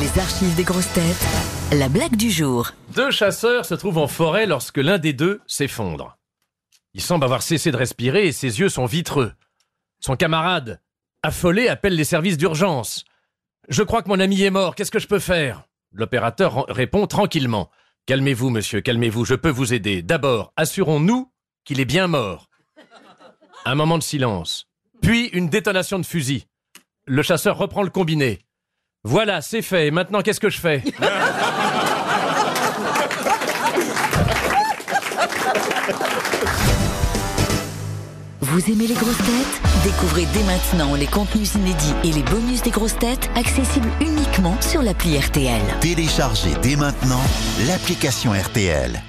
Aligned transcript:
Les 0.00 0.18
archives 0.18 0.56
des 0.56 0.64
grosses 0.64 0.92
têtes. 0.92 1.26
La 1.72 1.88
blague 1.88 2.16
du 2.16 2.28
jour. 2.28 2.72
Deux 2.96 3.12
chasseurs 3.12 3.64
se 3.64 3.74
trouvent 3.74 3.98
en 3.98 4.08
forêt 4.08 4.44
lorsque 4.44 4.78
l'un 4.78 4.98
des 4.98 5.12
deux 5.12 5.40
s'effondre. 5.46 6.18
Il 6.94 7.00
semble 7.00 7.22
avoir 7.22 7.42
cessé 7.42 7.70
de 7.70 7.76
respirer 7.76 8.26
et 8.26 8.32
ses 8.32 8.58
yeux 8.58 8.68
sont 8.68 8.86
vitreux. 8.86 9.32
Son 10.00 10.16
camarade, 10.16 10.80
affolé, 11.22 11.68
appelle 11.68 11.94
les 11.94 12.02
services 12.02 12.36
d'urgence. 12.36 13.04
Je 13.68 13.84
crois 13.84 14.02
que 14.02 14.08
mon 14.08 14.18
ami 14.18 14.42
est 14.42 14.50
mort, 14.50 14.74
qu'est-ce 14.74 14.90
que 14.90 14.98
je 14.98 15.06
peux 15.06 15.20
faire? 15.20 15.62
L'opérateur 15.92 16.66
répond 16.68 17.06
tranquillement. 17.06 17.70
Calmez-vous, 18.06 18.50
monsieur, 18.50 18.80
calmez-vous, 18.80 19.24
je 19.24 19.36
peux 19.36 19.48
vous 19.50 19.74
aider. 19.74 20.02
D'abord, 20.02 20.52
assurons-nous 20.56 21.30
qu'il 21.64 21.78
est 21.78 21.84
bien 21.84 22.08
mort. 22.08 22.50
Un 23.64 23.76
moment 23.76 23.98
de 23.98 24.02
silence. 24.02 24.66
Puis 25.02 25.28
une 25.28 25.48
détonation 25.48 26.00
de 26.00 26.06
fusil. 26.06 26.46
Le 27.06 27.22
chasseur 27.22 27.56
reprend 27.56 27.84
le 27.84 27.90
combiné. 27.90 28.44
Voilà, 29.04 29.42
c'est 29.42 29.62
fait. 29.62 29.88
Et 29.88 29.90
Maintenant, 29.90 30.22
qu'est-ce 30.22 30.40
que 30.40 30.48
je 30.48 30.58
fais 30.58 30.82
Vous 38.40 38.70
aimez 38.70 38.86
les 38.86 38.94
grosses 38.94 39.18
têtes 39.18 39.60
Découvrez 39.84 40.26
dès 40.32 40.42
maintenant 40.44 40.94
les 40.94 41.06
contenus 41.06 41.54
inédits 41.54 41.94
et 42.04 42.12
les 42.12 42.22
bonus 42.22 42.62
des 42.62 42.70
grosses 42.70 42.96
têtes 42.98 43.28
accessibles 43.36 43.88
uniquement 44.00 44.56
sur 44.60 44.82
l'appli 44.82 45.18
RTL. 45.18 45.62
Téléchargez 45.80 46.54
dès 46.62 46.76
maintenant 46.76 47.20
l'application 47.66 48.32
RTL. 48.32 49.02